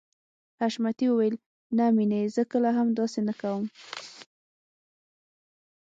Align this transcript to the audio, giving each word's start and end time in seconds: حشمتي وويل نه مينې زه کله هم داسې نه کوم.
حشمتي 0.59 1.05
وويل 1.09 1.35
نه 1.77 1.85
مينې 1.95 2.21
زه 2.35 2.43
کله 2.51 2.69
هم 2.77 2.87
داسې 2.99 3.19
نه 3.27 3.33
کوم. 3.41 3.65